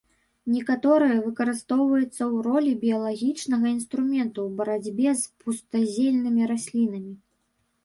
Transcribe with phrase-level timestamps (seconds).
[0.53, 7.13] Некаторыя выкарыстоўваюцца ў ролі біялагічнага інструменту ў барацьбе з пустазельнымі раслінамі.